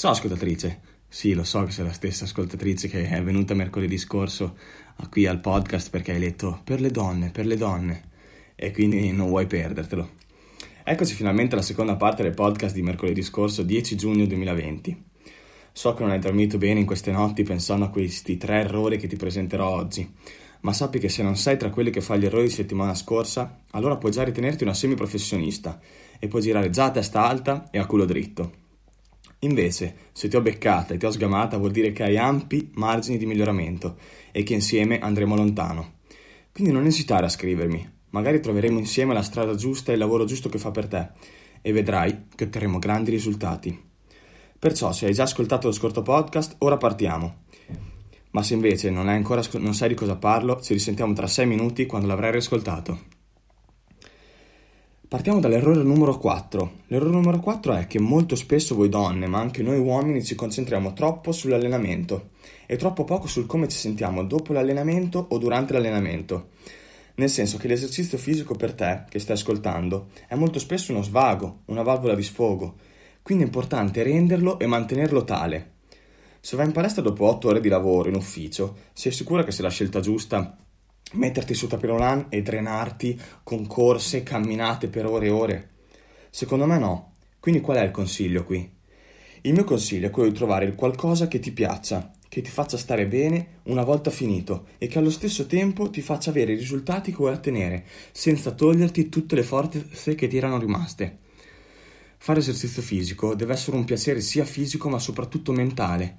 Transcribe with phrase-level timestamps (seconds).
[0.00, 0.80] Ciao ascoltatrice.
[1.06, 4.56] Sì, lo so che sei la stessa ascoltatrice che è venuta mercoledì scorso
[5.10, 8.04] qui al podcast perché hai letto per le donne, per le donne
[8.54, 10.12] e quindi non vuoi perdertelo.
[10.84, 15.04] Eccoci finalmente alla seconda parte del podcast di mercoledì scorso, 10 giugno 2020.
[15.70, 19.06] So che non hai dormito bene in queste notti pensando a questi tre errori che
[19.06, 20.10] ti presenterò oggi,
[20.60, 23.64] ma sappi che se non sei tra quelli che fa gli errori di settimana scorsa,
[23.72, 25.78] allora puoi già ritenerti una semiprofessionista
[26.18, 28.59] e puoi girare già a testa alta e a culo dritto.
[29.40, 33.16] Invece, se ti ho beccata e ti ho sgamata vuol dire che hai ampi margini
[33.16, 33.96] di miglioramento
[34.32, 35.98] e che insieme andremo lontano.
[36.52, 40.50] Quindi non esitare a scrivermi, magari troveremo insieme la strada giusta e il lavoro giusto
[40.50, 41.08] che fa per te
[41.62, 43.88] e vedrai che otterremo grandi risultati.
[44.58, 47.44] Perciò, se hai già ascoltato lo scorto podcast, ora partiamo.
[48.32, 52.06] Ma se invece non, non sai di cosa parlo, ci risentiamo tra 6 minuti quando
[52.06, 53.09] l'avrai riascoltato.
[55.10, 56.72] Partiamo dall'errore numero 4.
[56.86, 60.92] L'errore numero 4 è che molto spesso voi donne, ma anche noi uomini, ci concentriamo
[60.92, 62.28] troppo sull'allenamento
[62.64, 66.50] e troppo poco sul come ci sentiamo dopo l'allenamento o durante l'allenamento.
[67.16, 71.62] Nel senso che l'esercizio fisico per te, che stai ascoltando, è molto spesso uno svago,
[71.64, 72.76] una valvola di sfogo,
[73.20, 75.72] quindi è importante renderlo e mantenerlo tale.
[76.38, 79.64] Se vai in palestra dopo 8 ore di lavoro in ufficio, sei sicura che sia
[79.64, 80.56] la scelta giusta
[81.12, 85.68] metterti su tapirolan e drenarti con corse, camminate per ore e ore?
[86.30, 87.12] Secondo me no.
[87.40, 88.78] Quindi qual è il consiglio qui?
[89.42, 92.76] Il mio consiglio è quello di trovare il qualcosa che ti piaccia, che ti faccia
[92.76, 97.10] stare bene una volta finito e che allo stesso tempo ti faccia avere i risultati
[97.10, 101.18] che vuoi ottenere, senza toglierti tutte le forze che ti erano rimaste.
[102.18, 106.16] Fare esercizio fisico deve essere un piacere sia fisico ma soprattutto mentale,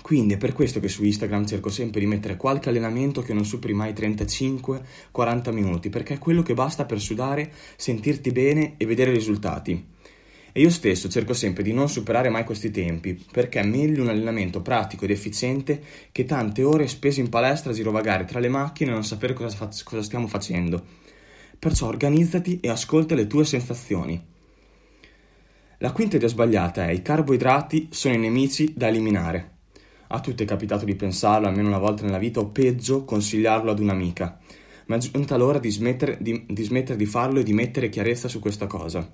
[0.00, 3.44] quindi è per questo che su Instagram cerco sempre di mettere qualche allenamento che non
[3.44, 9.12] superi mai 35-40 minuti, perché è quello che basta per sudare, sentirti bene e vedere
[9.12, 9.90] risultati.
[10.54, 14.08] E io stesso cerco sempre di non superare mai questi tempi, perché è meglio un
[14.08, 18.90] allenamento pratico ed efficiente che tante ore spese in palestra a girovagare tra le macchine
[18.90, 20.84] e non sapere cosa, fa- cosa stiamo facendo.
[21.58, 24.20] Perciò organizzati e ascolta le tue sensazioni.
[25.78, 29.51] La quinta idea sbagliata è i carboidrati sono i nemici da eliminare.
[30.14, 33.78] A tutti è capitato di pensarlo almeno una volta nella vita o peggio consigliarlo ad
[33.78, 34.38] un'amica.
[34.86, 38.28] Ma è giunta l'ora di smettere di, di smettere di farlo e di mettere chiarezza
[38.28, 39.10] su questa cosa.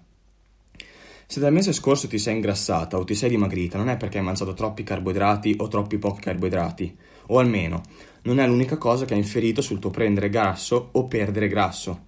[1.24, 4.24] Se dal mese scorso ti sei ingrassata o ti sei dimagrita, non è perché hai
[4.24, 7.82] mangiato troppi carboidrati o troppi pochi carboidrati, o almeno
[8.22, 12.06] non è l'unica cosa che ha inferito sul tuo prendere grasso o perdere grasso.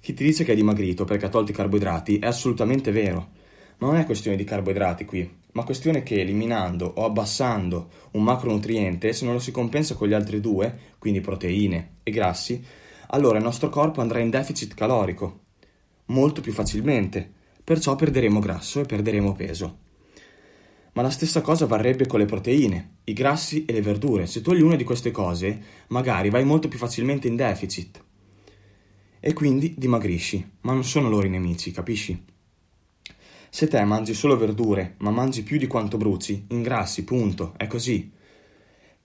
[0.00, 3.28] Chi ti dice che è dimagrito perché ha tolto i carboidrati è assolutamente vero,
[3.78, 9.24] non è questione di carboidrati qui, ma questione che eliminando o abbassando un macronutriente, se
[9.24, 12.62] non lo si compensa con gli altri due, quindi proteine e grassi,
[13.08, 15.44] allora il nostro corpo andrà in deficit calorico
[16.06, 17.32] molto più facilmente,
[17.64, 19.78] perciò perderemo grasso e perderemo peso.
[20.92, 24.26] Ma la stessa cosa varrebbe con le proteine, i grassi e le verdure.
[24.26, 28.02] Se togli una di queste cose, magari vai molto più facilmente in deficit.
[29.20, 32.34] E quindi dimagrisci, ma non sono loro i nemici, capisci?
[33.56, 38.12] Se te mangi solo verdure, ma mangi più di quanto bruci, ingrassi, punto, è così.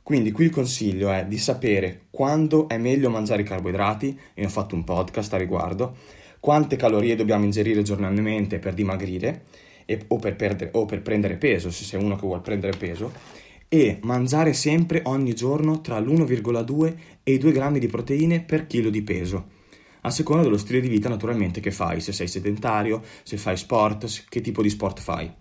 [0.03, 4.49] Quindi qui il consiglio è di sapere quando è meglio mangiare i carboidrati, e ho
[4.49, 5.95] fatto un podcast a riguardo,
[6.41, 9.43] quante calorie dobbiamo ingerire giornalmente per dimagrire
[9.85, 13.09] e, o, per perdere, o per prendere peso, se sei uno che vuole prendere peso,
[13.69, 18.89] e mangiare sempre ogni giorno tra l'1,2 e i 2 grammi di proteine per chilo
[18.89, 19.59] di peso
[20.01, 24.25] a seconda dello stile di vita naturalmente che fai, se sei sedentario, se fai sport,
[24.29, 25.31] che tipo di sport fai.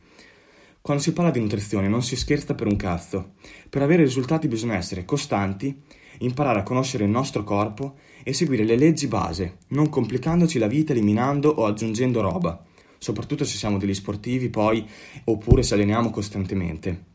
[0.82, 3.32] Quando si parla di nutrizione non si scherza per un cazzo.
[3.68, 5.78] Per avere risultati bisogna essere costanti,
[6.20, 10.92] imparare a conoscere il nostro corpo e seguire le leggi base, non complicandoci la vita
[10.92, 12.62] eliminando o aggiungendo roba,
[12.98, 14.86] soprattutto se siamo degli sportivi poi
[15.24, 17.08] oppure se alleniamo costantemente.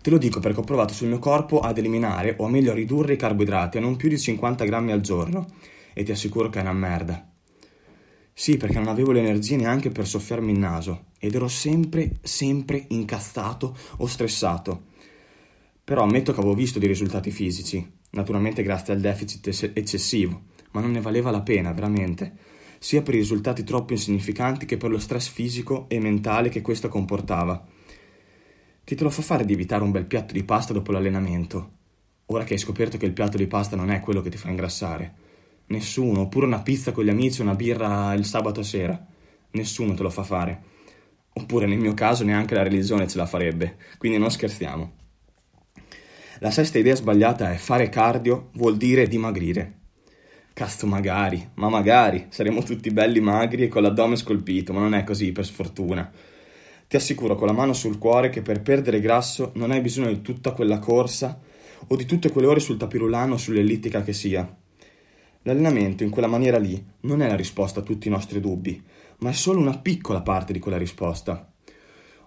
[0.00, 3.12] Te lo dico perché ho provato sul mio corpo ad eliminare o meglio a ridurre
[3.12, 5.46] i carboidrati a non più di 50 grammi al giorno
[5.94, 7.30] e ti assicuro che è una merda.
[8.34, 12.86] Sì, perché non avevo le energie neanche per soffiarmi il naso ed ero sempre, sempre
[12.88, 14.90] incazzato o stressato.
[15.84, 20.92] Però ammetto che avevo visto dei risultati fisici, naturalmente grazie al deficit eccessivo, ma non
[20.92, 22.32] ne valeva la pena, veramente,
[22.78, 26.88] sia per i risultati troppo insignificanti che per lo stress fisico e mentale che questo
[26.88, 27.64] comportava.
[28.84, 31.70] Chi te lo fa fare di evitare un bel piatto di pasta dopo l'allenamento,
[32.26, 34.48] ora che hai scoperto che il piatto di pasta non è quello che ti fa
[34.48, 35.21] ingrassare?
[35.72, 39.06] Nessuno, oppure una pizza con gli amici, una birra il sabato sera.
[39.52, 40.62] Nessuno te lo fa fare.
[41.32, 44.92] Oppure nel mio caso neanche la religione ce la farebbe, quindi non scherziamo.
[46.40, 49.78] La sesta idea sbagliata è fare cardio vuol dire dimagrire.
[50.52, 55.04] Cazzo, magari, ma magari saremo tutti belli magri e con l'addome scolpito, ma non è
[55.04, 56.12] così, per sfortuna.
[56.86, 60.20] Ti assicuro con la mano sul cuore che per perdere grasso non hai bisogno di
[60.20, 61.40] tutta quella corsa
[61.86, 64.56] o di tutte quelle ore sul tapirulano o sull'ellittica che sia.
[65.42, 68.80] L'allenamento in quella maniera lì non è la risposta a tutti i nostri dubbi,
[69.18, 71.52] ma è solo una piccola parte di quella risposta.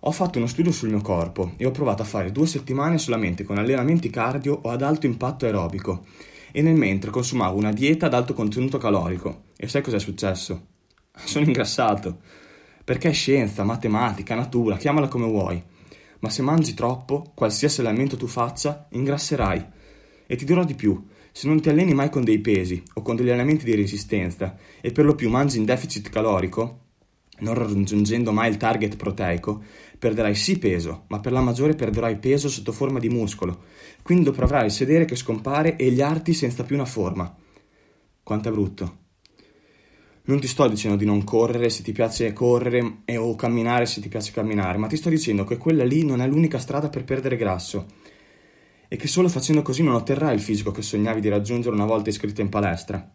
[0.01, 3.44] Ho fatto uno studio sul mio corpo e ho provato a fare due settimane solamente
[3.44, 6.06] con allenamenti cardio o ad alto impatto aerobico
[6.51, 9.45] e nel mentre consumavo una dieta ad alto contenuto calorico.
[9.57, 10.68] E sai cos'è successo?
[11.15, 12.19] Sono ingrassato.
[12.83, 15.61] Perché è scienza, matematica, natura, chiamala come vuoi.
[16.19, 19.65] Ma se mangi troppo, qualsiasi allenamento tu faccia, ingrasserai.
[20.27, 21.03] E ti dirò di più,
[21.37, 24.93] se non ti alleni mai con dei pesi o con degli allenamenti di resistenza e
[24.93, 26.83] per lo più mangi in deficit calorico,
[27.39, 29.61] non raggiungendo mai il target proteico,
[29.99, 33.63] perderai sì peso, ma per la maggiore perderai peso sotto forma di muscolo,
[34.01, 37.35] quindi dovrai sedere che scompare e gli arti senza più una forma.
[38.23, 38.97] Quanto è brutto.
[40.27, 44.07] Non ti sto dicendo di non correre se ti piace correre o camminare se ti
[44.07, 47.35] piace camminare, ma ti sto dicendo che quella lì non è l'unica strada per perdere
[47.35, 48.05] grasso
[48.87, 52.09] e che solo facendo così non otterrai il fisico che sognavi di raggiungere una volta
[52.09, 53.09] iscritto in palestra.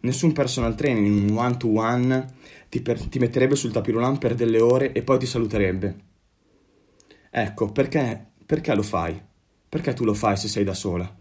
[0.00, 2.34] Nessun personal training in un one-to-one
[2.68, 5.96] ti, per, ti metterebbe sul tapirulan per delle ore e poi ti saluterebbe.
[7.30, 9.20] Ecco, perché, perché lo fai?
[9.68, 11.12] Perché tu lo fai se sei da sola?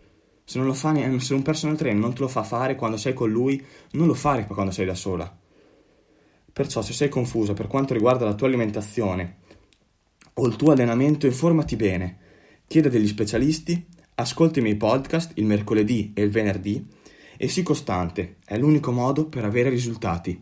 [0.44, 3.63] Se, fa, se un personal trainer non te lo fa fare quando sei con lui,
[3.92, 5.39] non lo fare quando sei da sola.
[6.51, 9.38] Perciò se sei confuso per quanto riguarda la tua alimentazione
[10.33, 12.18] o il tuo allenamento, informati bene,
[12.68, 16.86] chieda degli specialisti, ascolta i miei podcast il mercoledì e il venerdì
[17.38, 20.42] e sii costante, è l'unico modo per avere risultati.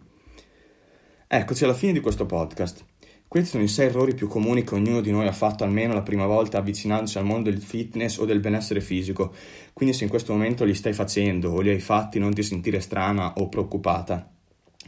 [1.28, 2.86] Eccoci alla fine di questo podcast.
[3.28, 6.02] Questi sono i sei errori più comuni che ognuno di noi ha fatto almeno la
[6.02, 9.34] prima volta avvicinandosi al mondo del fitness o del benessere fisico,
[9.72, 12.82] quindi se in questo momento li stai facendo o li hai fatti non ti sentire
[12.82, 14.30] strana o preoccupata,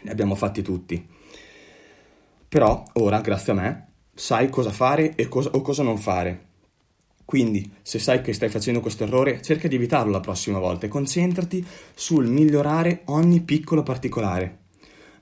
[0.01, 1.07] li abbiamo fatti tutti.
[2.49, 6.51] Però ora, grazie a me, sai cosa fare cosa, o cosa non fare.
[7.25, 10.89] Quindi, se sai che stai facendo questo errore, cerca di evitarlo la prossima volta e
[10.89, 14.59] concentrati sul migliorare ogni piccolo particolare.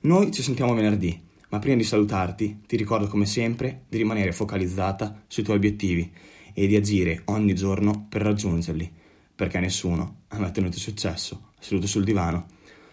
[0.02, 1.30] Noi ci sentiamo venerdì.
[1.50, 6.10] Ma prima di salutarti, ti ricordo come sempre di rimanere focalizzata sui tuoi obiettivi
[6.54, 8.90] e di agire ogni giorno per raggiungerli,
[9.34, 12.46] perché nessuno ha mai ottenuto successo seduto sul divano.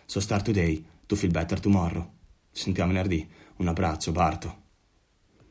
[0.05, 2.07] So start today, to feel better tomorrow.
[2.51, 3.27] Ci sentiamo venerdì.
[3.57, 4.68] Un abbraccio, Barto.